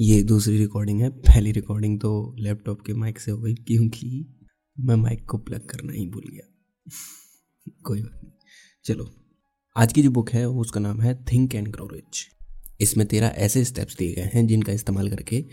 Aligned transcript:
ये 0.00 0.22
दूसरी 0.22 0.58
रिकॉर्डिंग 0.58 1.00
है। 1.00 1.10
पहली 1.10 1.52
रिकॉर्डिंग 1.52 2.00
तो 2.00 2.36
लैपटॉप 2.38 2.82
के 2.82 2.94
माइक 2.94 3.20
से 3.20 3.30
हो 3.30 3.38
गई, 3.38 3.54
क्योंकि 3.54 4.36
मैं 4.80 4.94
माइक 4.94 5.24
को 5.26 5.38
प्लग 5.38 5.66
करना 5.66 5.92
ही 5.92 6.06
भूल 6.06 6.24
गया। 6.32 6.54
कोई 7.82 8.02
बात 8.02 8.20
नहीं। 8.24 8.32
चलो, 8.84 9.10
आज 9.76 9.92
की 9.92 10.02
जो 10.02 10.10
बुक 10.10 10.30
है 10.30 10.48
उसका 10.48 10.80
नाम 10.80 11.00
है 11.00 11.24
थिंक 11.24 11.54
एंड 11.54 11.68
ग्रो 11.68 11.86
रिच 11.86 12.28
इसमें 12.80 13.06
तेरह 13.06 13.26
ऐसे 13.26 13.64
स्टेप्स 13.64 13.96
दिए 13.96 14.14
गए 14.14 14.30
हैं, 14.34 14.46
जिनका 14.46 14.72
इस्तेमाल 14.72 15.10
करके 15.10 15.44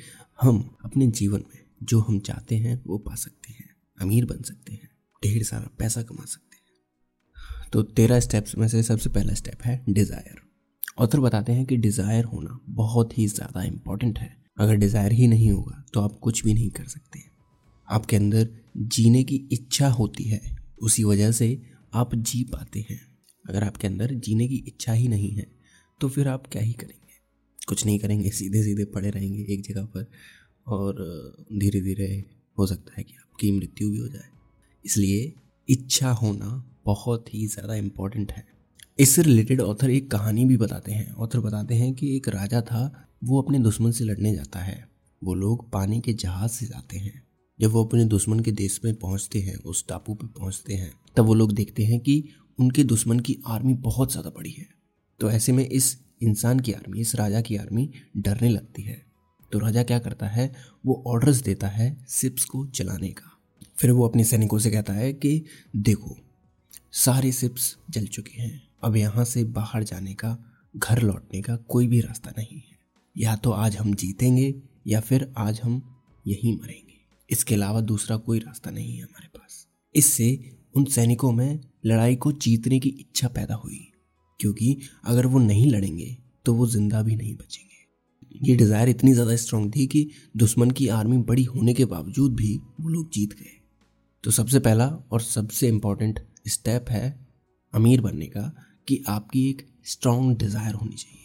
हम 0.41 0.77
अपने 0.85 1.07
जीवन 1.07 1.43
में 1.55 1.65
जो 1.83 1.99
हम 1.99 2.19
चाहते 2.19 2.55
हैं, 2.55 2.83
वो 2.87 2.97
पा 2.97 3.15
सकते 3.15 3.53
हैं, 3.53 3.75
अमीर 4.01 4.25
बन 4.25 4.41
सकते 4.41 4.73
हैं, 4.73 4.89
ढेर 5.23 5.43
सारा 5.43 5.69
पैसा 5.79 6.01
कमा 6.01 6.25
सकते 6.25 6.57
हैं। 6.57 7.69
तो 7.71 7.83
तेरह 7.83 8.19
स्टेप्स 8.19 8.57
में 8.57 8.67
से 8.67 8.83
सबसे 8.83 9.09
पहला 9.09 9.33
स्टेप 9.33 9.61
है 9.63 9.85
डिज़ायर 9.89 10.45
ऑथर 10.97 11.19
बताते 11.19 11.51
हैं 11.51 11.65
कि 11.65 11.77
डिज़ायर 11.77 12.25
होना 12.25 12.59
बहुत 12.71 13.17
ही 13.17 13.27
ज़्यादा 13.27 13.63
इंपॉर्टेंट 13.63 14.19
है। 14.19 14.35
अगर 14.57 14.75
डिज़ायर 14.75 15.11
ही 15.11 15.27
नहीं 15.27 15.51
होगा 15.51 15.83
तो 15.93 16.01
आप 16.01 16.17
कुछ 16.19 16.43
भी 16.43 16.53
नहीं 16.53 16.69
कर 16.71 16.83
सकते। 16.85 17.19
आपके 17.87 18.15
अंदर 18.15 18.47
जीने 18.77 19.23
की 19.23 19.35
इच्छा 19.51 19.89
होती 19.89 20.23
है, 20.23 20.41
उसी 20.79 21.03
वजह 21.03 21.31
से 21.31 21.61
आप 21.93 22.15
जी 22.15 22.43
पाते 22.53 22.85
हैं। 22.89 22.99
अगर 23.45 23.63
आपके 23.63 23.87
अंदर 23.87 24.13
जीने 24.15 24.47
की 24.47 24.63
इच्छा 24.67 24.93
ही 24.93 25.07
नहीं 25.07 25.31
है 25.31 25.47
तो 26.01 26.09
फिर 26.09 26.27
आप 26.27 26.47
क्या 26.47 26.61
ही 26.61 26.73
करेंगे? 26.73 27.13
कुछ 27.67 27.85
नहीं 27.85 27.99
करेंगे 27.99 28.29
सीधे 28.31 28.63
सीधे 28.63 28.85
पड़े 28.85 29.09
रहेंगे 29.09 29.45
एक 29.53 29.61
जगह 29.63 29.85
पर, 29.87 30.05
और 30.67 31.47
धीरे 31.53 31.81
धीरे 31.81 32.23
हो 32.57 32.67
सकता 32.67 32.93
है 32.97 33.03
कि 33.03 33.13
आपकी 33.15 33.51
मृत्यु 33.51 33.89
भी 33.91 33.97
हो 33.97 34.07
जाए। 34.07 34.29
इसलिए 34.85 35.33
इच्छा 35.69 36.11
होना 36.13 36.63
बहुत 36.85 37.33
ही 37.33 37.45
ज़्यादा 37.47 37.75
इंपॉर्टेंट 37.75 38.31
है। 38.31 38.45
इससे 38.99 39.21
रिलेटेड 39.21 39.61
ऑथर 39.61 39.89
एक 39.89 40.11
कहानी 40.11 40.45
भी 40.45 40.57
बताते 40.57 40.91
हैं। 40.91 41.13
ऑथर 41.13 41.39
बताते 41.39 41.75
हैं 41.75 41.93
कि 41.93 42.15
एक 42.15 42.29
राजा 42.29 42.61
था, 42.61 43.09
वो 43.23 43.41
अपने 43.41 43.59
दुश्मन 43.59 43.91
से 43.91 44.03
लड़ने 44.03 44.35
जाता 44.35 44.59
है। 44.59 44.89
वो 45.23 45.33
लोग 45.33 45.71
पानी 45.71 46.01
के 46.01 46.13
जहाज़ 46.13 46.51
से 46.51 46.65
जाते 46.65 46.97
हैं। 46.97 47.23
जब 47.59 47.71
वो 47.71 47.83
अपने 47.83 48.05
दुश्मन 48.05 48.39
के 48.39 48.51
देश 48.51 48.81
में 48.85 48.95
पहुँचते 48.95 49.39
हैं, 49.39 49.55
उस 49.55 49.87
टापू 49.87 50.13
पे 50.13 50.27
पहुँचते 50.27 50.73
हैं, 50.73 50.93
तब 51.15 51.25
वो 51.25 51.33
लोग 51.33 51.51
देखते 51.51 51.83
हैं 51.83 51.99
कि 51.99 52.29
उनके 52.59 52.83
दुश्मन 52.83 53.19
की 53.19 53.37
आर्मी 53.47 53.73
बहुत 53.73 54.11
ज़्यादा 54.11 54.29
बड़ी 54.29 54.51
है। 54.51 54.67
तो 55.19 55.31
ऐसे 55.31 55.51
में 55.51 55.69
इस 55.69 55.99
इंसान 56.23 56.59
की 56.59 56.71
आर्मी 56.71 56.99
इस 56.99 57.15
राजा 57.15 57.41
की 57.41 57.55
आर्मी 57.55 57.91
डरने 58.17 58.49
लगती 58.49 58.81
है। 58.81 59.05
तो 59.51 59.59
राजा 59.59 59.83
क्या 59.83 59.99
करता 59.99 60.27
है? 60.27 60.55
वो 60.85 61.03
ऑर्डर्स 61.07 61.37
देता 61.37 61.67
है 61.67 62.05
सिप्स 62.07 62.45
को 62.45 62.65
चलाने 62.65 63.09
का। 63.09 63.39
फिर 63.75 63.91
वो 63.91 64.07
अपने 64.07 64.23
सैनिकों 64.23 64.59
से 64.59 64.71
कहता 64.71 64.93
है 64.93 65.13
कि, 65.13 65.45
देखो, 65.75 66.17
सारे 66.91 67.31
सिप्स 67.31 67.77
जल 67.89 68.05
चुके 68.05 68.41
हैं। 68.41 68.64
अब 68.83 68.95
यहाँ 68.95 69.25
से 69.25 69.43
बाहर 69.43 69.83
जाने 69.83 70.13
का, 70.13 70.37
घर 70.75 71.01
लौटने 71.01 71.41
का 71.41 71.55
कोई 71.55 71.87
भी 71.87 71.99
रास्ता 72.01 72.31
नहीं 72.37 72.57
है। 72.57 72.77
या 73.15 73.35
तो 73.35 73.51
आज 73.51 73.75
हम 73.77 73.93
जीतेंगे, 73.93 74.53
या 74.87 74.99
फिर 74.99 75.31
आज 75.37 75.61
हम 75.61 75.81
यहीं 76.25 76.53
मरेंगे। 76.53 76.93
इसके 77.29 77.55
अलावा 77.55 77.81
दूसरा 77.81 78.17
कोई 78.17 78.39
रास्ता 78.39 78.71
नहीं 78.71 78.95
है 78.95 79.03
हमारे 79.03 79.27
पास। 79.27 79.65
इससे 79.95 80.55
उन 80.75 80.85
सैनिकों 80.85 81.31
में 81.31 81.59
लड़ाई 81.85 82.15
को 82.15 82.31
जीतने 82.31 82.79
की 82.79 82.89
इच्छा 82.89 83.27
पैदा 83.27 83.55
हुई। 83.55 83.79
क्योंकि 84.39 84.77
अगर 85.05 85.25
वो 85.25 85.39
नहीं 85.39 85.71
लड़ेंगे 85.71 86.15
तो 86.45 86.53
वो 86.53 86.67
ज़िंदा 86.67 87.01
भी 87.01 87.15
नहीं 87.15 87.35
बचेंगे। 87.35 88.49
ये 88.49 88.55
डिज़ायर 88.55 88.89
इतनी 88.89 89.13
ज़्यादा 89.13 89.35
स्ट्रांग 89.35 89.71
थी 89.75 89.85
कि 89.87 90.09
दुश्मन 90.37 90.71
की 90.71 90.87
आर्मी 90.87 91.17
बड़ी 91.17 91.43
होने 91.43 91.73
के 91.73 91.85
बावजूद 91.85 92.35
भी 92.35 92.55
वो 92.81 92.89
लोग 92.89 93.09
जीत 93.11 93.33
गए। 93.33 93.59
तो 94.23 94.31
सबसे 94.31 94.59
पहला 94.59 94.87
और 95.11 95.21
सबसे 95.21 95.67
इंपॉर्टेंट 95.67 96.19
स्टेप 96.47 96.89
है 96.89 97.24
अमीर 97.75 98.01
बनने 98.01 98.25
का 98.27 98.51
कि 98.87 99.03
आपकी 99.07 99.49
एक 99.49 99.65
स्ट्रांग 99.85 100.35
डिज़ायर 100.37 100.73
होनी 100.73 100.95
चाहिए। 100.95 101.21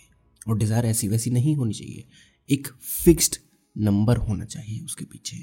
और 0.47 0.59
डिज़ायर 0.59 0.87
ऐसी 0.87 1.09
वैसी 1.09 1.31
नहीं 1.31 1.55
होनी 1.57 1.75
चाहिए। 1.75 2.05
एक 2.49 2.69
फिक्स्ड 3.05 3.37
नंबर 3.77 4.17
होना 4.19 4.45
चाहिए 4.45 4.81
उसके 4.81 5.05
पीछे। 5.05 5.37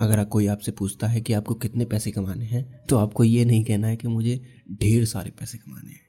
अगर 0.00 0.24
कोई 0.24 0.46
आपसे 0.46 0.72
पूछता 0.72 1.06
है 1.06 1.20
कि 1.20 1.32
आपको 1.32 1.54
कितने 1.54 1.84
पैसे 1.84 2.10
कमाने 2.10 2.44
हैं 2.44 2.64
तो 2.86 2.96
आपको 2.96 3.24
ये 3.24 3.44
नहीं 3.44 3.64
कहना 3.64 3.86
है 3.86 3.96
कि 3.96 4.08
मुझे 4.08 4.40
ढेर 4.72 5.04
सारे 5.04 5.30
पैसे 5.30 5.58
कमाने 5.58 5.90
हैं। 5.90 6.04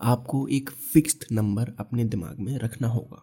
आपको 0.00 0.46
एक 0.48 0.70
फिक्स्ड 0.92 1.24
नंबर 1.32 1.74
अपने 1.80 2.04
दिमाग 2.04 2.38
में 2.38 2.56
रखना 2.58 2.88
होगा। 2.88 3.22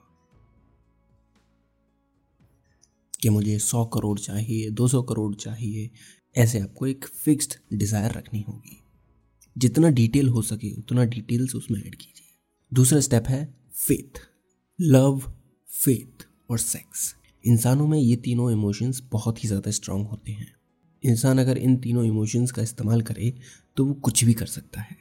कि 3.22 3.30
मुझे 3.30 3.58
सौ 3.60 3.86
करोड़ 3.86 4.18
चाहिए, 4.20 4.70
दो 4.70 4.88
सौ 4.88 5.02
करोड़ 5.04 5.34
चाहिए, 5.36 5.90
ऐसे 6.36 6.60
आपको 6.60 6.88
एक 6.88 7.06
फिक्स्ड 7.06 7.54
डिज़ायर 7.74 8.12
रखनी 8.12 8.42
होगी। 8.42 8.82
जितना 9.58 9.90
डिटेल 9.92 10.28
हो 10.30 10.42
सके, 10.44 10.72
उतना 10.72 11.04
डिटेल्स 11.06 11.56
उसमें 11.56 11.80
ऐड 11.80 11.96
कीजिए। 11.96 12.26
दूसरा 12.72 13.00
स्टेप 13.00 13.28
है 13.28 13.44
फेथ 13.78 14.20
लव 14.80 15.20
फेथ 15.72 16.26
और 16.50 16.58
सेक्स 16.60 17.14
इंसानों 17.44 17.88
में 17.88 17.98
ये 18.00 18.16
तीनों 18.18 18.52
इमोशंस 18.52 19.02
बहुत 19.12 19.44
ही 19.44 19.48
ज़्यादा 19.48 19.72
स्ट्रांग 19.72 20.06
होते 20.08 20.32
हैं। 20.32 20.54
इंसान 21.04 21.40
अगर 21.40 21.58
इन 21.58 21.76
तीनों 21.78 22.04
इमोशंस 22.06 22.52
का 22.52 22.62
इस्तेमाल 22.62 23.02
करे 23.02 23.34
तो 23.78 23.86
वो 23.86 23.94
कुछ 23.96 24.24
भी 24.24 24.34
कर 24.34 24.46
सकता 24.48 24.82
है। 24.82 24.98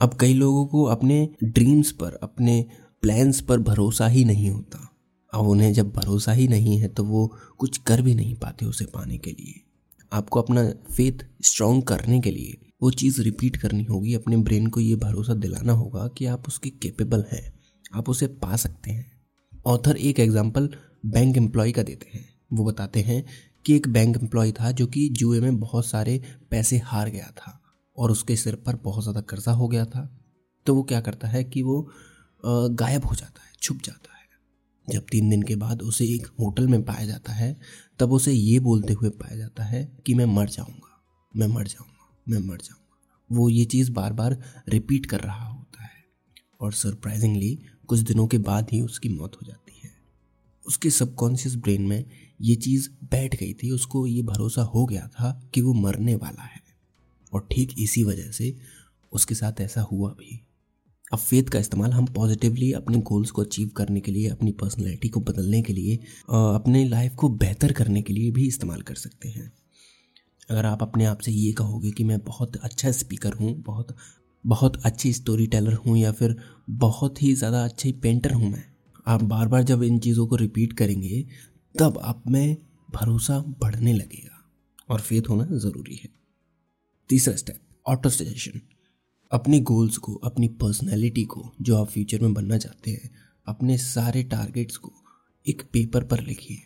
अब 0.00 0.16
कई 0.20 0.34
लोगों 0.34 0.64
को 0.66 0.82
अपने 0.84 1.28
ड्रीम्स 1.44 1.92
पर, 1.92 2.12
अपने 2.14 2.64
प्लान्स 3.02 3.40
पर 3.40 3.58
भरोसा 3.60 4.06
ही 4.08 4.24
नहीं 4.24 4.50
होता। 4.50 4.78
अब 5.32 5.46
उन्हें 5.46 5.72
जब 5.72 5.92
भरोसा 5.92 6.32
ही 6.32 6.46
नहीं 6.48 6.78
है 6.78 6.88
तो 6.88 7.04
वो 7.04 7.26
कुछ 7.58 7.78
कर 7.78 8.02
भी 8.02 8.14
नहीं 8.14 8.34
पाते 8.36 8.66
उसे 8.66 8.84
पाने 8.86 9.18
के 9.18 9.30
लिए। 9.30 9.60
आपको 10.12 10.42
अपना 10.42 10.68
फेथ 10.90 11.26
स्ट्रांग 11.42 11.82
करने 11.82 12.20
के 12.20 12.30
लिए 12.30 12.58
वो 12.80 12.90
चीज़ 12.92 13.20
रिपीट 13.22 13.56
करनी 13.56 13.84
होगी, 13.84 14.14
अपने 14.14 14.36
ब्रेन 14.38 14.66
को 14.66 14.80
ये 14.80 14.96
भरोसा 14.96 15.34
दिलाना 15.34 15.72
होगा 15.72 16.06
कि 16.08 16.26
आप 16.26 16.48
उसके 16.48 16.70
केपेबल 16.72 17.24
हैं, 17.32 17.52
आप 17.94 18.08
उसे 18.08 18.26
पा 18.26 18.56
सकते 18.56 18.90
हैं। 18.90 19.10
ऑथर 19.66 19.96
एक 19.98 20.20
एग्ज़ाम्पल 20.20 20.68
बैंक 21.06 21.36
एम्प्लॉय 21.36 21.72
का 21.72 21.82
देते 21.82 22.10
हैं। 22.10 22.24
वो 22.52 22.64
बताते 22.64 23.00
हैं 23.02 23.24
कि 23.66 23.76
एक 23.76 23.88
बैंक 23.88 24.16
एम्प्लॉय 24.16 24.52
था 24.52 24.70
जो 24.72 24.86
कि 24.86 25.08
जुए 25.10 25.40
में 25.40 25.58
बहुत 25.60 25.86
सारे 25.86 26.20
पैसे 26.50 26.78
हार 26.84 27.08
गया 27.10 27.30
था 27.38 27.60
और 27.98 28.10
उसके 28.10 28.36
सिर 28.36 28.54
पर 28.56 28.76
बहुत 28.82 29.02
ज़्यादा 29.02 29.20
कर्जा 29.22 29.52
हो 29.52 29.68
गया 29.68 29.84
था। 29.86 30.08
तो 30.66 30.74
वो 30.74 30.82
क्या 30.82 31.00
करता 31.00 31.28
है 31.28 31.42
कि 31.44 31.62
वो 31.62 31.80
गायब 32.44 33.04
हो 33.04 33.14
जाता 33.14 33.42
है, 33.42 33.52
छुप 33.62 33.80
जाता 33.84 34.10
है। 34.10 34.24
जब 34.88 35.06
तीन 35.10 35.30
दिन 35.30 35.42
के 35.42 35.56
बाद 35.56 35.82
उसे 35.82 36.04
एक 36.06 36.26
होटल 36.40 36.68
में 36.68 36.82
पाया 36.82 37.06
जाता 37.06 37.32
है, 37.32 37.56
तब 37.98 38.12
उसे 38.12 38.32
ये 38.32 38.58
बोलते 38.60 38.92
हुए 38.92 39.10
पाया 39.12 39.36
जाता 39.36 39.64
है 39.64 39.84
कि 40.06 40.14
मैं 40.14 40.26
मर 40.26 40.48
जाऊँगा, 40.48 41.02
मैं 41.34 41.46
मर 41.46 41.66
जाऊँगा। 41.66 41.95
मैं 42.28 42.38
मर 42.38 42.56
जाऊँगा। 42.56 42.98
वो 43.32 43.48
ये 43.48 43.64
चीज़ 43.64 43.90
बार 43.90 44.12
बार 44.12 44.62
रिपीट 44.68 45.06
कर 45.06 45.20
रहा 45.20 45.48
होता 45.48 45.82
है। 45.82 46.04
और 46.60 46.72
सरप्राइजिंगली 46.72 47.58
कुछ 47.86 48.00
दिनों 48.00 48.26
के 48.26 48.38
बाद 48.38 48.68
ही 48.72 48.80
उसकी 48.80 49.08
मौत 49.08 49.36
हो 49.36 49.46
जाती 49.46 49.80
है। 49.84 49.90
उसके 50.68 50.90
सबकॉन्शियस 50.90 51.56
ब्रेन 51.56 51.82
में 51.82 52.04
ये 52.40 52.54
चीज़ 52.54 52.90
बैठ 53.04 53.40
गई 53.40 53.52
थी। 53.52 53.70
उसको 53.70 54.06
ये 54.06 54.22
भरोसा 54.22 54.62
हो 54.62 54.86
गया 54.86 55.06
था 55.06 55.50
कि 55.54 55.60
वो 55.60 55.72
मरने 55.72 56.14
वाला 56.14 56.42
है। 56.42 56.62
और 57.32 57.48
ठीक 57.52 57.74
इसी 57.78 58.04
वजह 58.04 58.30
से 58.30 58.56
उसके 59.12 59.34
साथ 59.34 59.60
ऐसा 59.60 59.80
हुआ 59.80 60.10
भी। 60.10 60.40
अब 61.12 61.18
फेथ 61.18 61.44
का 61.44 61.58
इस्तेमाल 61.58 61.92
हम 61.92 62.06
पॉजिटिवली 62.06 62.72
अपने 62.72 62.98
गोल्स 62.98 63.30
को 63.30 63.42
अचीव 63.42 63.68
करने 63.68 64.00
के 64.00 64.12
लिए, 64.12 64.28
अपनी 64.28 64.52
पर्सनैलिटी 64.52 65.08
को 65.08 65.20
बदलने 65.20 65.62
के 65.62 65.72
लिए 65.72 65.96
अपने 66.28 66.84
लाइफ 66.88 67.14
को 67.14 67.28
बेहतर 67.28 67.72
करने 67.72 68.02
के 68.02 68.12
लिए 68.12 68.30
भी 68.30 68.46
इस्तेमाल 68.48 68.82
कर 68.82 68.94
सकते 68.94 69.28
हैं। 69.28 69.52
अगर 70.48 70.66
आप 70.66 70.82
अपने 70.82 71.04
आप 71.04 71.20
से 71.20 71.32
ये 71.32 71.52
कहोगे 71.52 71.90
कि 71.90 72.04
मैं 72.04 72.18
बहुत 72.20 72.56
अच्छा 72.56 72.90
स्पीकर 72.92 73.32
हूँ, 73.32 73.54
बहुत 73.56 73.96
बहुत 74.44 74.76
अच्छी 74.84 75.12
स्टोरी 75.12 75.46
टेलर 75.46 75.72
हूँ 75.72 75.96
या 75.98 76.12
फिर 76.12 76.36
बहुत 76.70 77.22
ही 77.22 77.34
ज़्यादा 77.34 77.64
अच्छी 77.64 77.92
पेंटर 77.92 78.32
हूँ 78.32 78.50
मैं, 78.50 78.64
आप 79.06 79.22
बार 79.22 79.48
बार 79.48 79.62
जब 79.62 79.82
इन 79.82 79.98
चीज़ों 79.98 80.26
को 80.26 80.36
रिपीट 80.36 80.72
करेंगे, 80.72 81.26
तब 81.74 81.98
आप 81.98 82.22
में 82.28 82.56
भरोसा 82.94 83.38
बढ़ने 83.60 83.92
लगेगा 83.92 84.44
और 84.90 85.00
फेथ 85.00 85.28
होना 85.30 85.46
ज़रूरी 85.58 85.96
है। 85.96 86.08
तीसरा 87.10 87.34
स्टेप 87.36 87.60
ऑटो 87.86 88.10
सजेशन 88.10 88.60
अपने 89.32 89.60
गोल्स 89.60 89.96
को, 89.96 90.14
अपनी 90.14 90.48
पर्सनैलिटी 90.48 91.24
को 91.24 91.50
जो 91.62 91.76
आप 91.76 91.88
फ्यूचर 91.88 92.20
में 92.20 92.34
बनना 92.34 92.58
चाहते 92.58 92.90
हैं, 92.90 93.10
अपने 93.46 93.78
सारे 93.78 94.22
टारगेट्स 94.22 94.76
को 94.76 94.92
एक 95.46 95.62
पेपर 95.72 96.04
पर 96.04 96.20
लिखिए। 96.20 96.62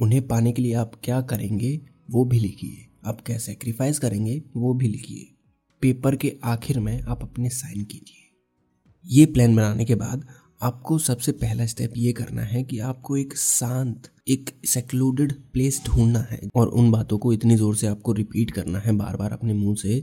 उन्हें 0.00 0.26
पाने 0.28 0.52
के 0.52 0.62
लिए 0.62 0.74
आप 0.74 0.92
क्या 1.04 1.20
करेंगे, 1.22 1.80
वो 2.10 2.24
भी 2.24 2.38
लिखिए। 2.38 2.86
आप 3.04 3.20
क्या 3.20 3.38
सेक्रीफाइस 3.38 3.98
करेंगे, 3.98 4.42
वो 4.56 4.74
भी 4.74 4.88
लिखिए। 4.88 5.28
पेपर 5.82 6.16
के 6.16 6.36
आखिर 6.44 6.80
में 6.80 7.00
आप 7.02 7.22
अपने 7.22 7.48
साइन 7.48 7.84
कीजिए। 7.84 8.28
ये 9.04 9.26
प्लान 9.26 9.56
बनाने 9.56 9.84
के 9.84 9.94
बाद 9.94 10.26
आपको 10.62 10.98
सबसे 10.98 11.32
पहला 11.32 11.66
स्टेप 11.66 11.92
ये 11.96 12.12
करना 12.12 12.42
है 12.42 12.62
कि 12.64 12.78
आपको 12.78 13.16
एक 13.16 13.36
शांत, 13.36 14.08
एक 14.28 14.50
सेक्लूडेड 14.66 15.32
प्लेस 15.52 15.82
ढूंढना 15.86 16.20
है 16.20 16.40
और 16.56 16.68
उन 16.68 16.90
बातों 16.90 17.18
को 17.18 17.32
इतनी 17.32 17.56
ज़ोर 17.56 17.76
से 17.76 17.86
आपको 17.86 18.12
रिपीट 18.12 18.50
करना 18.50 18.78
है 18.78 18.92
बार 18.92 19.16
बार 19.16 19.32
अपने 19.32 19.54
मुँह 19.54 19.74
से 19.74 20.00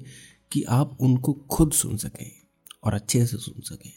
कि 0.51 0.63
आप 0.63 0.97
उनको 1.01 1.33
खुद 1.51 1.71
सुन 1.71 1.97
सकें 1.97 2.31
और 2.83 2.93
अच्छे 2.93 3.25
से 3.25 3.37
सुन 3.37 3.61
सकें। 3.61 3.91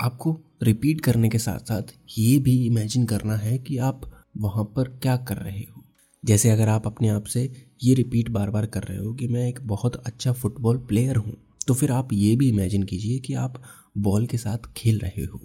आपको 0.00 0.40
रिपीट 0.62 1.00
करने 1.00 1.28
के 1.28 1.38
साथ 1.38 1.58
साथ 1.58 1.94
ये 2.18 2.38
भी 2.38 2.66
इमेजिन 2.66 3.06
करना 3.06 3.36
है 3.36 3.58
कि 3.58 3.76
आप 3.78 4.10
वहाँ 4.36 4.64
पर 4.64 4.88
क्या 5.02 5.16
कर 5.16 5.36
रहे 5.36 5.62
हो। 5.62 5.84
जैसे 6.24 6.50
अगर 6.50 6.68
आप 6.68 6.86
अपने 6.86 7.08
आप 7.08 7.24
से 7.24 7.52
ये 7.82 7.94
रिपीट 7.94 8.28
बार 8.28 8.50
बार 8.50 8.66
कर 8.66 8.82
रहे 8.82 8.98
हो 8.98 9.14
कि 9.14 9.28
मैं 9.28 9.48
एक 9.48 9.60
बहुत 9.62 9.96
अच्छा 9.96 10.32
फुटबॉल 10.32 10.78
प्लेयर 10.78 11.16
हूँ 11.16 11.36
तो 11.68 11.74
फिर 11.74 11.92
आप 11.92 12.12
ये 12.12 12.36
भी 12.36 12.48
इमेजिन 12.48 12.82
कीजिए 12.82 13.18
कि 13.18 13.34
आप 13.34 13.62
बॉल 13.98 14.26
के 14.26 14.36
साथ 14.36 14.72
खेल 14.76 14.98
रहे 14.98 15.24
हो। 15.24 15.40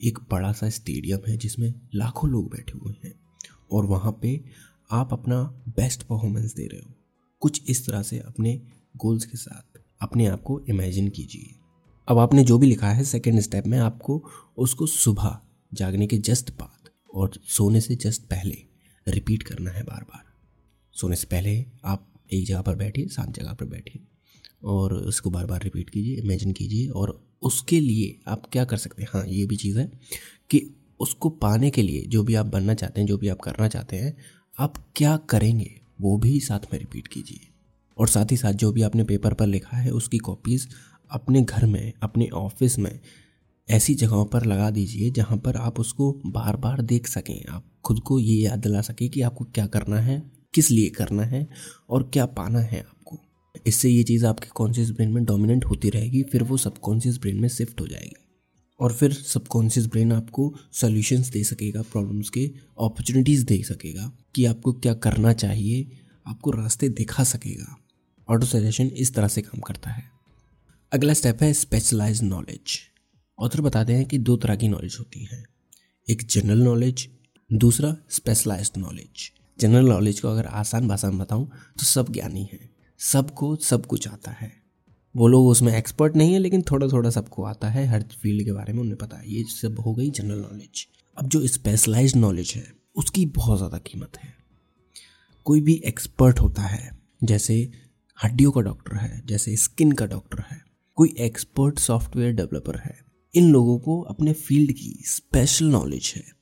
एक 0.00 0.18
बड़ा 0.30 0.52
सा 0.52 0.68
स्टेडियम 0.70 1.20
है 1.28 1.36
जिसमें 1.36 1.74
लाखों 1.94 2.30
लोग 2.30 2.50
बैठे 2.50 2.78
हुए 2.78 2.94
हैं 3.04 3.14
और 3.72 3.86
वहाँ 3.86 4.18
पे 4.22 4.40
आप 4.90 5.12
अपना 5.12 5.42
बेस्ट 5.68 6.02
परफॉर्मेंस 6.02 6.54
दे 6.54 6.66
रहे 6.66 6.80
हो। 6.80 6.94
कुछ 7.40 7.62
इस 7.68 7.86
तरह 7.86 8.02
से 8.02 8.18
अपने 8.18 8.60
गोल्स 8.96 9.24
के 9.24 9.36
साथ 9.36 9.80
अपने 10.00 10.26
आप 10.26 10.42
को 10.42 10.60
इमेजिन 10.68 11.08
कीजिए। 11.08 11.54
अब 12.08 12.18
आपने 12.18 12.44
जो 12.44 12.58
भी 12.58 12.66
लिखा 12.66 12.88
है 12.88 13.04
सेकेंड 13.04 13.40
स्टेप 13.40 13.66
में 13.66 13.78
आपको 13.78 14.22
उसको 14.56 14.86
सुबह 14.86 15.38
जागने 15.74 16.06
के 16.06 16.18
जस्ट 16.18 16.50
बाद 16.50 16.88
और 17.14 17.30
सोने 17.48 17.80
से 17.80 17.96
जस्ट 17.96 18.22
पहले 18.22 18.69
रिपीट 19.10 19.42
करना 19.42 19.70
है 19.70 19.82
बार 19.82 20.02
बार 20.02 20.24
सोने 20.92 21.16
से 21.16 21.26
पहले 21.26 21.64
आप 21.84 22.06
एक 22.32 22.46
जगह 22.46 22.62
पर 22.62 22.76
बैठिए 22.76 23.08
शांत 23.08 23.34
जगह 23.34 23.52
पर 23.52 23.66
बैठिए 23.66 24.02
और 24.64 24.94
उसको 24.94 25.30
बार 25.30 25.46
बार 25.46 25.62
रिपीट 25.62 25.90
कीजिए, 25.90 26.16
इमेजिन 26.16 26.52
कीजिए 26.52 26.88
और 26.88 27.26
उसके 27.42 27.80
लिए 27.80 28.20
आप 28.28 28.46
क्या 28.52 28.64
कर 28.64 28.76
सकते 28.76 29.02
हैं? 29.02 29.08
हाँ 29.14 29.26
ये 29.26 29.46
भी 29.46 29.56
चीज़ 29.56 29.78
है 29.78 29.92
कि 30.50 30.74
उसको 31.00 31.28
पाने 31.28 31.70
के 31.70 31.82
लिए 31.82 32.02
जो 32.02 32.22
भी 32.22 32.34
आप 32.34 32.46
बनना 32.46 32.74
चाहते 32.74 33.00
हैं, 33.00 33.08
जो 33.08 33.18
भी 33.18 33.28
आप 33.28 33.38
करना 33.38 33.68
चाहते 33.68 33.96
हैं, 33.96 34.16
आप 34.58 34.92
क्या 34.96 35.16
करेंगे 35.16 35.80
वो 36.00 36.18
भी 36.18 36.40
साथ 36.40 36.72
में 36.72 36.80
रिपीट 36.80 37.08
कीजिए। 37.08 37.48
और 37.98 38.08
साथ 38.08 38.32
ही 38.32 38.36
साथ 38.36 38.52
जो 38.52 38.72
भी 38.72 38.82
आपने 38.82 39.04
पेपर 39.04 39.34
पर 39.34 39.46
लिखा 39.46 39.76
है, 39.76 39.90
उसकी 39.90 40.18
कॉपीज़ 40.18 40.68
अपने 41.10 41.42
घर 41.42 41.66
में, 41.66 41.92
अपने 42.02 42.28
ऑफ़िस 42.28 42.78
में 42.78 43.00
ऐसी 43.70 43.94
जगहों 43.94 44.24
पर 44.24 44.46
लगा 44.46 44.70
दीजिए 44.70 45.10
जहाँ 45.10 45.38
पर 45.38 45.56
आप 45.56 45.80
उसको 45.80 46.22
बार 46.26 46.56
बार 46.56 46.82
देख 46.82 47.06
सकें। 47.06 47.44
आप 47.46 47.64
खुद 47.90 48.00
को 48.00 48.18
ये 48.18 48.34
याद 48.34 48.58
दिला 48.58 48.80
सके 48.80 49.08
कि 49.08 49.20
आपको 49.20 49.44
क्या 49.44 49.66
करना 49.66 49.96
है, 49.96 50.30
किस 50.54 50.70
लिए 50.70 50.88
करना 50.88 51.22
है 51.22 51.48
और 51.88 52.10
क्या 52.12 52.26
पाना 52.26 52.58
है 52.58 52.80
आपको। 52.80 53.18
इससे 53.66 53.90
ये 53.90 54.02
चीज़ 54.02 54.26
आपके 54.26 54.48
कॉन्शियस 54.48 54.90
ब्रेन 54.90 55.12
में 55.12 55.24
डोमिनेंट 55.24 55.64
होती 55.64 55.90
रहेगी, 55.90 56.22
फिर 56.22 56.42
वो 56.42 56.56
सबकॉन्शियस 56.56 57.18
ब्रेन 57.18 57.40
में 57.40 57.48
शिफ्ट 57.48 57.80
हो 57.80 57.86
जाएगी। 57.86 58.16
और 58.80 58.92
फिर 58.92 59.12
सबकॉन्शियस 59.12 59.86
ब्रेन 59.86 60.12
आपको 60.12 60.54
सॉल्यूशंस 60.72 61.28
दे 61.28 61.44
सकेगा 61.44 61.82
प्रॉब्लम्स 61.82 62.30
के 62.30 62.46
अपॉर्चुनिटीज़ 62.80 63.44
दे 63.44 63.62
सकेगा 63.62 64.12
कि 64.34 64.44
आपको 64.44 64.72
क्या 64.72 64.94
करना 64.94 65.32
चाहिए, 65.32 65.90
आपको 66.26 66.50
रास्ते 66.50 66.88
दिखा 66.88 67.24
सकेगा। 67.24 67.76
ऑटो 68.28 68.46
सजेशन 68.46 68.86
इस 68.86 69.14
तरह 69.14 69.28
से 69.28 69.42
काम 69.42 69.60
करता 69.60 69.90
है। 69.90 70.04
अगला 70.92 71.14
स्टेप 71.14 71.42
है 71.42 71.52
स्पेशलाइज 71.52 72.22
नॉलेज 72.22 72.78
ऑथर 73.38 73.60
बताते 73.60 73.92
हैं 73.92 74.06
कि 74.06 74.18
दो 74.18 74.36
तरह 74.36 74.56
की 74.56 74.68
नॉलेज 74.68 74.96
होती 74.98 75.28
है। 75.32 75.44
एक 76.10 76.22
जनरल 76.26 76.58
नॉलेज 76.58 77.08
दूसरा 77.50 77.96
स्पेशलाइज्ड 78.10 78.76
नॉलेज 78.78 79.30
जनरल 79.58 79.88
नॉलेज 79.88 80.20
को 80.20 80.28
अगर 80.28 80.46
आसान 80.46 80.88
भाषा 80.88 81.10
में 81.10 81.18
बताऊँ 81.18 81.46
तो 81.78 81.84
सब 81.84 82.12
ज्ञानी 82.12 82.48
है। 82.52 82.58
सबको 83.00 83.56
सब 83.56 83.86
कुछ 83.86 84.08
आता 84.08 84.30
है। 84.30 84.52
वो 85.14 85.28
लोग 85.28 85.46
उसमें 85.46 85.72
एक्सपर्ट 85.72 86.16
नहीं 86.16 86.32
है, 86.32 86.38
लेकिन 86.38 86.62
थोड़ा 86.62 86.88
थोड़ा 86.88 87.10
सबको 87.10 87.44
आता 87.44 87.68
है। 87.68 87.86
हर 87.86 88.02
फ़ील्ड 88.02 88.44
के 88.44 88.52
बारे 88.52 88.72
में 88.72 88.80
उन्हें 88.80 88.96
पता 88.96 89.16
है। 89.16 89.32
ये 89.32 89.44
सब 89.44 89.80
हो 89.80 89.94
गई 89.94 90.10
जनरल 90.10 90.38
नॉलेज 90.38 90.86
अब 91.16 91.28
जो 91.28 91.46
स्पेशलाइज्ड 91.46 92.16
नॉलेज 92.16 92.52
है, 92.56 92.66
उसकी 92.96 93.26
बहुत 93.26 93.58
ज़्यादा 93.58 93.78
कीमत 93.78 94.18
है। 94.18 94.34
कोई 95.44 95.60
भी 95.60 95.80
एक्सपर्ट 95.84 96.40
होता 96.40 96.62
है, 96.62 96.90
जैसे 97.24 97.70
हड्डियों 98.18 98.52
का 98.52 98.60
डॉक्टर 98.60 98.96
है, 98.96 99.22
जैसे 99.26 99.56
स्किन 99.56 99.92
का 99.92 100.06
डॉक्टर 100.06 100.44
है, 100.50 100.62
कोई 100.94 101.14
एक्सपर्ट 101.18 101.78
सॉफ्टवेयर 101.78 102.32
डेवलपर 102.32 102.76
है, 102.76 102.98
इन 103.34 103.50
लोगों 103.52 103.78
को 103.78 104.00
अपने 104.00 104.32
फ़ील्ड 104.32 104.72
की 104.72 105.02
स्पेशल 105.06 105.64
नॉलेज 105.64 106.12
है। 106.16 106.39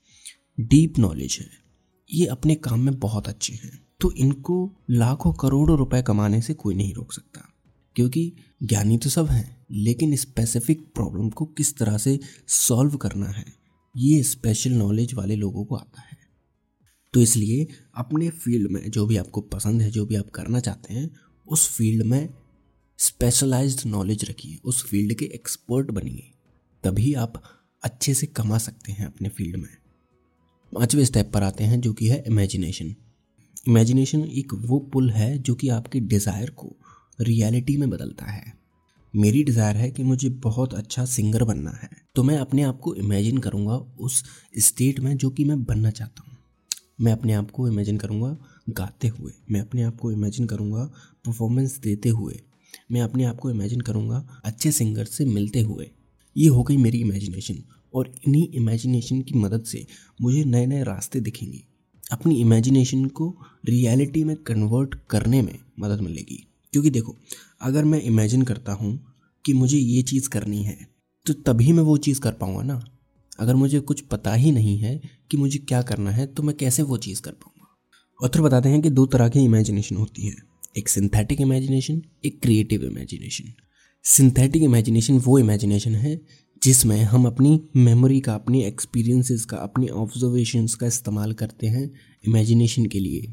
डीप 0.60 0.98
नॉलेज 0.98 1.36
है। 1.40 1.50
ये 2.12 2.26
अपने 2.26 2.54
काम 2.54 2.80
में 2.80 2.98
बहुत 2.98 3.28
अच्छे 3.28 3.52
हैं। 3.52 3.86
तो 4.00 4.12
इनको 4.12 4.74
लाखों 4.90 5.32
करोड़ों 5.32 5.78
रुपए 5.78 6.02
कमाने 6.02 6.42
से 6.42 6.54
कोई 6.54 6.74
नहीं 6.74 6.94
रोक 6.94 7.12
सकता। 7.12 7.52
क्योंकि 7.96 8.32
ज्ञानी 8.62 8.98
तो 8.98 9.10
सब 9.10 9.26
हैं, 9.26 9.66
लेकिन 9.70 10.16
स्पेसिफिक 10.16 10.80
प्रॉब्लम 10.80 11.30
को 11.30 11.44
किस 11.46 11.76
तरह 11.76 11.98
से 11.98 12.20
सॉल्व 12.48 12.96
करना 12.96 13.26
है, 13.26 13.44
ये 13.96 14.22
स्पेशल 14.22 14.72
नॉलेज 14.72 15.14
वाले 15.14 15.36
लोगों 15.36 15.64
को 15.64 15.76
आता 15.76 16.00
है। 16.00 16.18
तो 17.12 17.20
इसलिए 17.20 17.68
अपने 17.94 18.30
फ़ील्ड 18.30 18.70
में 18.70 18.90
जो 18.90 19.06
भी 19.06 19.16
आपको 19.16 19.40
पसंद 19.40 19.82
है, 19.82 19.90
जो 19.90 20.06
भी 20.06 20.14
आप 20.14 20.30
करना 20.30 20.60
चाहते 20.60 20.94
हैं, 20.94 21.16
उस 21.48 21.68
फ़ील्ड 21.68 22.06
में 22.06 22.34
स्पेशलाइज्ड 22.98 23.86
नॉलेज 23.86 24.24
रखिए, 24.24 24.58
उस 24.64 24.84
फ़ील्ड 24.84 25.14
के 25.14 25.24
एक्सपर्ट 25.24 25.90
बनिए। 25.90 26.30
तभी 26.84 27.14
आप 27.14 27.42
अच्छे 27.82 28.14
से 28.14 28.26
कमा 28.26 28.58
सकते 28.58 28.92
हैं 28.92 29.06
अपने 29.06 29.28
फ़ील्ड 29.28 29.56
में। 29.56 29.87
पाँचवें 30.72 31.04
स्टेप 31.04 31.30
पर 31.34 31.42
आते 31.42 31.64
हैं, 31.64 31.80
जो 31.80 31.92
कि 31.92 32.08
है 32.08 32.22
इमेजिनेशन 32.26 32.94
इमेजिनेशन 33.66 34.20
एक 34.22 34.52
वो 34.56 34.78
पुल 34.92 35.10
है, 35.10 35.38
जो 35.38 35.54
कि 35.54 35.68
आपके 35.68 36.00
डिज़ायर 36.00 36.50
को 36.50 36.74
रियलिटी 37.18 37.76
में 37.76 37.88
बदलता 37.90 38.26
है. 38.26 38.52
मेरी 39.14 39.42
डिज़ायर 39.44 39.76
है 39.76 39.90
कि 39.90 40.02
मुझे 40.02 40.28
बहुत 40.28 40.74
अच्छा 40.74 41.04
सिंगर 41.06 41.44
बनना 41.44 41.70
है 41.72 41.88
तो 42.14 42.22
मैं 42.22 42.36
अपने 42.38 42.62
आप 42.62 42.80
को 42.80 42.94
इमेजिन 42.94 43.38
करूँगा 43.38 43.74
उस 44.00 44.22
स्टेट 44.58 45.00
में 45.00 45.16
जो 45.16 45.30
कि 45.30 45.44
मैं 45.44 45.62
बनना 45.64 45.90
चाहता 45.90 46.22
हूँ. 46.22 46.36
मैं 47.00 47.12
अपने 47.12 47.32
आप 47.32 47.50
को 47.50 47.68
इमेजिन 47.68 47.96
करूँगा 47.96 48.36
गाते 48.70 49.08
हुए, 49.08 49.32
मैं 49.50 49.60
अपने 49.60 49.82
आप 49.82 49.96
को 49.96 50.12
इमेजिन 50.12 50.46
करूँगा 50.46 50.84
परफॉर्मेंस 51.24 51.78
देते 51.78 52.08
हुए, 52.08 52.40
मैं 52.92 53.00
अपने 53.00 53.24
आप 53.24 53.36
को 53.36 53.50
इमेजिन 53.50 53.80
करूँगा 53.80 54.26
अच्छे 54.44 54.72
सिंगर 54.72 55.04
से 55.06 55.24
मिलते 55.26 55.60
हुए. 55.60 55.90
ये 56.36 56.48
हो 56.48 56.62
गई 56.62 56.76
मेरी 56.76 57.00
इमेजिनेशन 57.00 57.62
और 57.94 58.12
इन्हीं 58.26 58.46
इमेजिनेशन 58.52 59.20
की 59.22 59.34
मदद 59.34 59.64
से 59.64 59.86
मुझे 60.22 60.44
नए 60.44 60.66
नए 60.66 60.82
रास्ते 60.82 61.20
दिखेंगे। 61.20 61.62
अपनी 62.12 62.40
इमेजिनेशन 62.40 63.04
को 63.06 63.34
रियलिटी 63.66 64.24
में 64.24 64.36
कन्वर्ट 64.36 64.94
करने 65.10 65.42
में 65.42 65.58
मदद 65.80 66.00
मिलेगी। 66.00 66.44
क्योंकि 66.72 66.90
देखो, 66.90 67.16
अगर 67.60 67.84
मैं 67.84 68.00
इमेजिन 68.02 68.42
करता 68.42 68.72
हूँ 68.72 68.98
कि 69.44 69.52
मुझे 69.52 69.78
ये 69.78 70.02
चीज़ 70.02 70.28
करनी 70.28 70.62
है 70.62 70.76
तो 71.26 71.34
तभी 71.34 71.72
मैं 71.72 71.82
वो 71.82 71.96
चीज़ 71.96 72.20
कर 72.20 72.32
पाऊँगा 72.32 72.62
ना। 72.62 72.80
अगर 73.38 73.54
मुझे 73.54 73.80
कुछ 73.80 74.00
पता 74.00 74.34
ही 74.34 74.52
नहीं 74.52 74.78
है 74.78 75.00
कि 75.30 75.36
मुझे 75.36 75.58
क्या 75.58 75.82
करना 75.82 76.10
है 76.10 76.26
तो 76.26 76.42
मैं 76.42 76.56
कैसे 76.56 76.82
वो 76.82 76.96
चीज़ 76.96 77.22
कर 77.22 77.30
पाऊँगा? 77.32 78.26
ऑथर 78.26 78.40
बताते 78.40 78.68
हैं 78.68 78.80
कि 78.82 78.90
दो 78.90 79.06
तरह 79.06 79.28
की 79.28 79.40
इमेजिनेशन 79.40 79.96
होती 79.96 80.22
है। 80.22 80.34
एक 80.76 80.88
सिंथेटिक 80.88 81.40
इमेजिनेशन 81.40 82.02
एक 82.24 82.40
क्रिएटिव 82.42 82.84
इमेजिनेशन 82.84 83.52
सिंथेटिक 84.04 84.62
इमेजिनेशन 84.62 85.18
वो 85.18 85.38
इमेजिनेशन 85.38 85.94
है 85.94 86.20
जिसमें 86.62 87.02
हम 87.02 87.26
अपनी 87.26 87.60
मेमोरी 87.76 88.20
का, 88.20 88.34
अपनी 88.34 88.62
एक्सपीरियंसेस 88.62 89.44
का, 89.44 89.56
अपनी 89.56 89.88
ऑब्जर्वेशंस 89.88 90.74
का 90.74 90.86
इस्तेमाल 90.86 91.32
करते 91.32 91.66
हैं 91.66 91.90
इमेजिनेशन 92.26 92.86
के 92.86 93.00
लिए। 93.00 93.32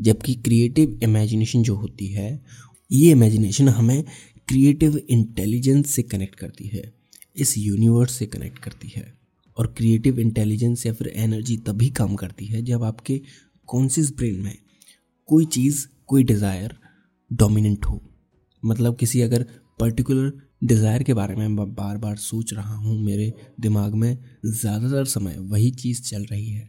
जबकि 0.00 0.34
क्रिएटिव 0.34 1.00
इमेजिनेशन 1.02 1.62
जो 1.62 1.74
होती 1.74 2.06
है, 2.06 2.44
ये 2.92 3.10
इमेजिनेशन 3.10 3.68
हमें 3.68 4.04
क्रिएटिव 4.48 4.96
इंटेलिजेंस 4.96 5.90
से 5.90 6.02
कनेक्ट 6.02 6.34
करती 6.34 6.66
है, 6.66 6.94
इस 7.36 7.58
यूनिवर्स 7.58 8.12
से 8.12 8.26
कनेक्ट 8.26 8.58
करती 8.58 8.92
है। 8.96 9.18
और 9.58 9.66
क्रिएटिव 9.66 10.20
इंटेलिजेंस 10.20 10.86
या 10.86 10.92
फिर 10.92 11.06
एनर्जी 11.06 11.56
तभी 11.56 11.90
काम 11.90 12.14
करती 12.14 12.46
है 12.46 12.62
जब 12.62 12.82
आपके 12.82 13.20
कॉन्सियस 13.66 14.12
ब्रेन 14.16 14.40
में 14.40 14.58
कोई 15.26 15.46
चीज़, 15.46 15.86
कोई 16.06 16.24
डिज़ायर 16.24 16.76
डोमिनेंट 17.32 17.86
हो। 17.86 18.02
मतलब 18.64 18.96
किसी 18.96 19.20
अगर 19.20 19.46
पर्टिकुलर 19.80 20.47
डिज़ायर 20.62 21.02
के 21.02 21.14
बारे 21.14 21.34
में 21.36 21.46
मैं 21.48 21.74
बार 21.74 21.96
बार 21.98 22.16
सोच 22.16 22.52
रहा 22.54 22.74
हूँ। 22.74 22.98
मेरे 22.98 23.32
दिमाग 23.60 23.94
में 23.94 24.18
ज़्यादातर 24.44 25.04
समय 25.04 25.36
वही 25.40 25.70
चीज़ 25.70 26.02
चल 26.02 26.24
रही 26.24 26.48
है। 26.48 26.68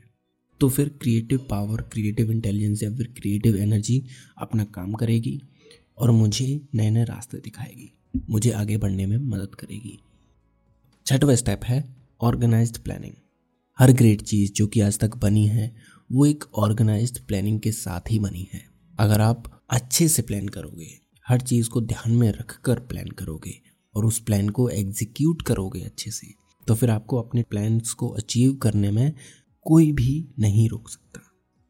तो 0.62 0.70
फिर 0.70 0.90
क्रिएटिव 1.02 1.46
पावर 1.50 1.82
क्रिएटिव 1.84 2.32
इंटेलिजेंस 2.32 2.84
या 2.84 2.90
फिर 2.90 3.08
क्रिएटिव 3.18 3.56
एनर्जी 3.56 4.04
अपना 4.38 4.64
काम 4.64 4.94
करेगी 4.94 5.40
और 5.98 6.12
मुझे 6.12 6.62
नए 6.76 6.90
नए 6.90 7.04
रास्ते 7.04 7.38
दिखाएगी। 7.38 7.92
मुझे 8.30 8.52
आगे 8.52 8.78
बढ़ने 8.78 9.06
में 9.06 9.18
मदद 9.18 9.56
करेगी। 9.56 9.98
छठवा 11.06 11.36
स्टेप 11.36 11.64
है 11.64 11.84
ऑर्गेनाइज्ड 12.22 12.78
प्लानिंग 12.78 13.14
हर 13.80 13.92
ग्रेट 13.92 14.22
चीज़ 14.22 14.52
जो 14.54 14.68
कि 14.68 14.80
आज 14.80 15.00
तक 15.00 15.16
बनी 15.18 15.46
है, 15.48 15.76
वो 16.10 16.26
एक 16.26 16.44
ऑर्गेनाइज्ड 16.56 17.20
प्लानिंग 17.20 17.60
के 17.60 17.72
साथ 17.72 18.12
ही 18.12 18.20
बनी 18.20 18.48
है। 18.54 18.62
अगर 19.00 19.22
आप 19.22 19.52
अच्छे 19.70 20.08
से 20.08 20.22
प्लान 20.22 20.48
करोगे, 20.48 20.90
हर 21.26 21.42
चीज़ 21.42 21.70
को 21.70 21.82
ध्यान 21.82 22.12
में 22.12 22.30
रख 22.32 22.60
कर 22.62 22.80
प्लान 22.82 23.08
करोगे 23.10 23.69
और 24.00 24.06
उस 24.06 24.20
प्लान 24.20 24.50
को 24.50 24.68
एग्जीक्यूट 24.72 25.42
करोगे 25.42 25.80
अच्छे 25.82 26.12
से 26.12 26.28
तो 26.68 26.76
फिर 26.76 26.90
आपको 26.90 27.18
अपने 27.18 27.42
प्लान्स 27.44 27.94
को 27.94 28.08
अचीव 28.10 28.54
करने 28.56 28.92
में 28.92 29.14
कोई 29.66 29.92
भी 29.92 30.14
नहीं 30.40 30.68
रोक 30.70 30.90
सकता। 30.90 31.22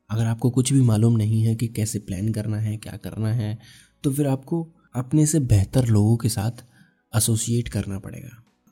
अगर 0.09 0.25
आपको 0.25 0.50
कुछ 0.50 0.71
भी 0.74 0.81
मालूम 0.81 1.15
नहीं 1.17 1.41
है 1.43 1.55
कि 1.55 1.67
कैसे 1.69 2.00
प्लान 2.00 2.31
करना 2.33 2.57
है, 2.57 2.75
क्या 2.77 2.98
करना 2.98 3.31
है 3.33 3.57
तो 4.03 4.12
फिर 4.12 4.27
आपको 4.27 4.62
अपने 4.95 5.25
से 5.25 5.39
बेहतर 5.39 5.88
लोगों 5.88 6.15
के 6.17 6.29
साथ 6.29 6.63
एसोसिएट 7.13 7.69
करना 7.69 8.00
पड़ेगा। 8.00 8.29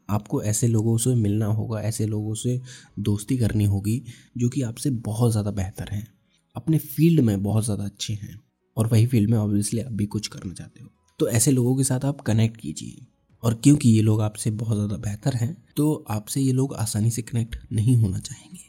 आपको 0.09 0.43
ऐसे 0.43 0.67
लोगों 0.67 0.97
से 0.97 1.15
मिलना 1.15 1.45
होगा, 1.47 1.81
ऐसे 1.81 2.05
लोगों 2.05 2.33
से 2.35 2.59
दोस्ती 3.01 3.37
करनी 3.37 3.65
होगी 3.65 4.01
जो 4.37 4.49
कि 4.49 4.61
आपसे 4.63 4.89
बहुत 5.03 5.31
ज़्यादा 5.31 5.51
बेहतर 5.53 5.89
हैं। 5.91 6.07
अपने 6.55 6.77
फ़ील्ड 6.77 7.19
में 7.19 7.41
बहुत 7.43 7.65
ज़्यादा 7.65 7.83
अच्छे 7.83 8.13
हैं 8.13 8.39
और 8.77 8.87
वही 8.87 9.05
फ़ील्ड 9.05 9.29
में 9.29 9.37
ऑब्वियसली 9.37 9.81
आप 9.81 9.91
भी 9.91 10.05
कुछ 10.07 10.27
करना 10.27 10.53
चाहते 10.53 10.83
हो। 10.83 10.89
तो 11.19 11.29
ऐसे 11.29 11.51
लोगों 11.51 11.75
के 11.75 11.83
साथ 11.83 12.05
आप 12.05 12.21
कनेक्ट 12.21 12.57
कीजिए। 12.57 13.05
और 13.44 13.53
क्योंकि 13.63 13.89
ये 13.89 14.01
लोग 14.01 14.22
आपसे 14.22 14.51
बहुत 14.53 14.77
ज़्यादा 14.77 14.98
बेहतर 15.00 15.36
हैं 15.36 15.56
तो 15.77 15.94
आपसे 16.10 16.41
ये 16.41 16.51
लोग 16.53 16.74
आसानी 16.75 17.12
से 17.12 17.22
कनेक्ट 17.24 17.58
नहीं 17.72 17.96
होना 17.98 18.20
चाहेंगे। 18.20 18.65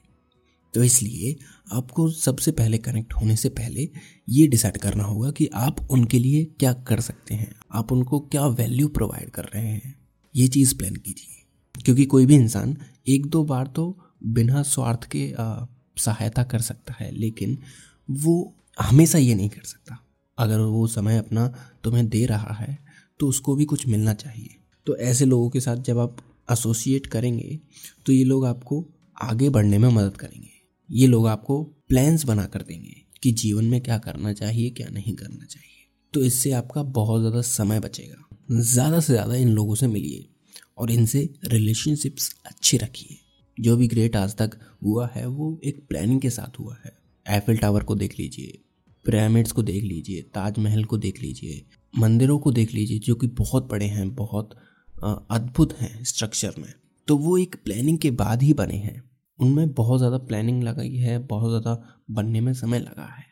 तो 0.74 0.82
इसलिए 0.84 1.34
आपको 1.72 2.08
सबसे 2.10 2.52
पहले 2.52 2.78
कनेक्ट 2.78 3.14
होने 3.14 3.36
से 3.36 3.48
पहले 3.50 3.88
ये 4.28 4.46
डिसाइड 4.46 4.76
करना 4.78 5.04
होगा 5.04 5.30
कि 5.30 5.48
आप 5.56 5.86
उनके 5.90 6.18
लिए 6.18 6.44
क्या 6.60 6.72
कर 6.88 7.00
सकते 7.00 7.34
हैं, 7.34 7.50
आप 7.72 7.92
उनको 7.92 8.20
क्या 8.22 8.46
वैल्यू 8.48 8.88
प्रोवाइड 8.90 9.30
कर 9.30 9.44
रहे 9.44 9.66
हैं। 9.66 9.94
ये 10.34 10.48
चीज़ 10.48 10.74
प्लान 10.74 10.96
कीजिए, 10.96 11.42
क्योंकि 11.74 12.04
कोई 12.06 12.26
भी 12.26 12.34
इंसान 12.36 12.76
एक 13.08 13.26
दो 13.26 13.42
बार 13.44 13.66
तो 13.68 13.96
बिना 14.26 14.62
स्वार्थ 14.64 15.04
के 15.06 15.32
सहायता 15.98 16.42
कर 16.44 16.60
सकता 16.60 16.94
है, 16.94 17.10
लेकिन 17.12 17.58
वो 18.08 18.54
हमेशा 18.78 19.18
ये 19.18 19.34
नहीं 19.34 19.48
कर 19.48 19.62
सकता। 19.64 19.98
अगर 20.38 20.60
वो 20.60 20.86
समय 20.88 21.18
अपना 21.18 21.46
तुम्हें 21.84 22.08
दे 22.08 22.24
रहा 22.26 22.54
है 22.54 22.78
तो 23.20 23.28
उसको 23.28 23.54
भी 23.56 23.64
कुछ 23.64 23.86
मिलना 23.88 24.14
चाहिए। 24.14 24.54
तो 24.88 24.96
ऐसे 24.96 25.24
लोगों 25.24 25.48
के 25.50 25.60
साथ 25.60 25.76
जब 25.76 25.98
आप 25.98 26.16
एसोसिएट 26.48 27.06
करेंगे 27.06 27.58
तो 28.06 28.12
ये 28.12 28.22
लोग 28.24 28.44
आपको 28.46 28.84
आगे 29.16 29.48
बढ़ने 29.48 29.78
में 29.78 29.88
मदद 29.88 30.16
करेंगे। 30.16 30.50
ये 30.90 31.06
लोग 31.06 31.26
आपको 31.26 31.62
प्लान्स 31.88 32.24
बना 32.24 32.44
कर 32.46 32.62
देंगे 32.62 32.94
कि 33.22 33.32
जीवन 33.32 33.64
में 33.64 33.80
क्या 33.80 33.98
करना 33.98 34.32
चाहिए, 34.32 34.70
क्या 34.70 34.88
नहीं 34.88 35.14
करना 35.14 35.44
चाहिए। 35.44 35.86
तो 36.14 36.20
इससे 36.20 36.52
आपका 36.52 36.82
बहुत 36.82 37.20
ज़्यादा 37.20 37.40
समय 37.40 37.80
बचेगा। 37.80 38.60
ज़्यादा 38.62 39.00
से 39.00 39.12
ज़्यादा 39.12 39.34
इन 39.34 39.48
लोगों 39.48 39.74
से 39.74 39.86
मिलिए 39.86 40.24
और 40.78 40.90
इनसे 40.90 41.28
रिलेशनशिप्स 41.44 42.34
अच्छे 42.46 42.76
रखिए। 42.76 43.18
जो 43.58 43.76
भी 43.76 43.88
ग्रेट 43.88 44.16
आज 44.16 44.36
तक 44.36 44.58
हुआ 44.84 45.08
है, 45.14 45.26
वो 45.26 45.60
एक 45.64 45.84
प्लानिंग 45.88 46.20
के 46.20 46.30
साथ 46.30 46.58
हुआ 46.58 46.76
है। 46.84 46.92
एफिल 47.26 47.56
टावर 47.56 47.82
को 47.82 47.94
देख 47.94 48.18
लीजिए 48.18 48.58
पिरामिड्स 49.04 49.52
को 49.52 49.62
देख 49.62 49.84
लीजिए, 49.84 50.22
ताजमहल 50.24 50.84
को 50.84 50.96
देख 50.98 51.20
लीजिए, 51.22 51.64
मंदिरों 51.94 52.38
को 52.38 52.50
देख 52.52 52.74
लीजिए, 52.74 52.98
जो 52.98 53.14
कि 53.14 53.26
बहुत 53.26 53.68
बड़े 53.70 53.86
हैं, 53.86 54.14
बहुत 54.14 54.54
अद्भुत 55.02 55.72
हैं 55.72 56.04
स्ट्रक्चर 56.04 56.54
में। 56.58 56.72
तो 57.08 57.16
वो 57.16 57.36
एक 57.38 57.56
प्लानिंग 57.64 57.98
के 57.98 58.10
बाद 58.12 58.42
ही 58.42 58.52
बने 58.54 58.76
हैं। 58.76 59.02
उनमें 59.38 59.72
बहुत 59.72 59.98
ज़्यादा 59.98 60.18
प्लानिंग 60.18 60.62
लगाई 60.62 60.96
है, 60.96 61.18
बहुत 61.18 61.50
ज़्यादा 61.50 61.82
बनने 62.10 62.40
में 62.40 62.52
समय 62.54 62.78
लगा 62.78 63.06
है। 63.08 63.26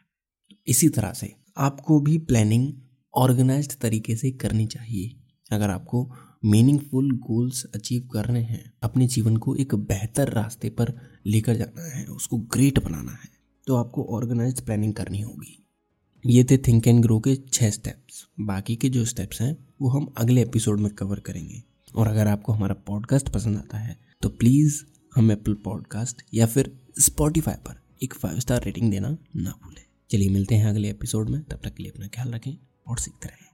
इसी 0.66 0.88
तरह 0.88 1.12
से 1.12 1.34
आपको 1.58 1.98
भी 2.00 2.16
प्लानिंग 2.20 2.72
ऑर्गेनाइज्ड 3.14 3.72
तरीके 3.72 4.16
से 4.16 4.30
करनी 4.32 4.66
चाहिए। 4.66 5.14
अगर 5.50 5.70
आपको 5.70 6.10
मीनिंगफुल 6.44 7.10
गोल्स 7.20 7.64
अचीव 7.74 8.08
करने 8.12 8.40
हैं, 8.40 8.72
अपने 8.82 9.06
जीवन 9.06 9.36
को 9.36 9.54
एक 9.56 9.74
बेहतर 9.74 10.32
रास्ते 10.32 10.70
पर 10.70 10.92
लेकर 11.26 11.56
जाना 11.56 11.88
है, 11.88 12.06
उसको 12.06 12.36
ग्रेट 12.38 12.84
बनाना 12.84 13.12
है 13.12 13.34
तो 13.66 13.76
आपको 13.76 14.04
ऑर्गेनाइज 14.16 14.60
प्लानिंग 14.60 14.92
करनी 14.94 15.20
होगी। 15.20 15.62
ये 16.26 16.44
थे 16.44 16.58
थिंक 16.58 16.86
एंड 16.88 17.02
ग्रो 17.02 17.18
के 17.20 17.36
छः 17.36 17.70
स्टेप्स 17.70 18.26
बाकी 18.40 18.76
के 18.76 18.88
जो 18.88 19.04
स्टेप्स 19.04 19.40
हैं, 19.40 19.56
वो 19.82 19.88
हम 19.88 20.12
अगले 20.16 20.42
एपिसोड 20.42 20.80
में 20.80 20.94
कवर 20.94 21.20
करेंगे। 21.20 21.62
और 21.94 22.06
अगर 22.06 22.26
आपको 22.26 22.52
हमारा 22.52 22.74
पॉडकास्ट 22.86 23.28
पसंद 23.28 23.56
आता 23.56 23.78
है 23.78 23.98
तो 24.22 24.28
प्लीज़ 24.28 24.82
हम 25.14 25.30
एप्पल 25.30 25.54
पॉडकास्ट 25.54 26.22
या 26.34 26.46
फिर 26.46 26.72
स्पॉटिफाई 27.00 27.54
पर 27.54 27.80
एक 28.02 28.14
फाइव 28.14 28.38
स्टार 28.38 28.64
रेटिंग 28.64 28.90
देना 28.90 29.16
ना 29.36 29.50
भूलें। 29.64 29.84
चलिए 30.10 30.28
मिलते 30.28 30.54
हैं 30.54 30.66
अगले 30.66 30.90
एपिसोड 30.90 31.30
में। 31.30 31.42
तब 31.42 31.60
तक 31.64 31.74
के 31.74 31.82
लिए 31.82 31.92
अपना 31.92 32.06
ख्याल 32.06 32.30
रखें 32.30 32.52
और 32.86 32.98
सीखते 32.98 33.28
रहें। 33.28 33.45